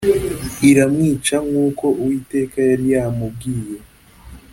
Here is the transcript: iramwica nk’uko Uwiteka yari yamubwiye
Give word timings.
iramwica 0.69 1.35
nk’uko 1.47 1.85
Uwiteka 1.99 2.55
yari 2.69 2.85
yamubwiye 2.93 3.77